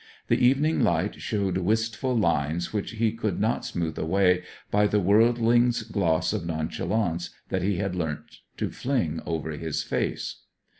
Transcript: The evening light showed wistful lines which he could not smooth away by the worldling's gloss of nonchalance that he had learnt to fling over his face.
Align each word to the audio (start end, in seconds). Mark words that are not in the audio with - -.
The 0.29 0.43
evening 0.43 0.79
light 0.81 1.21
showed 1.21 1.59
wistful 1.59 2.17
lines 2.17 2.73
which 2.73 2.93
he 2.93 3.11
could 3.11 3.39
not 3.39 3.63
smooth 3.65 3.99
away 3.99 4.41
by 4.71 4.87
the 4.87 4.99
worldling's 4.99 5.83
gloss 5.83 6.33
of 6.33 6.43
nonchalance 6.43 7.29
that 7.49 7.61
he 7.61 7.75
had 7.77 7.93
learnt 7.95 8.39
to 8.57 8.71
fling 8.71 9.21
over 9.27 9.51
his 9.51 9.83
face. 9.83 10.37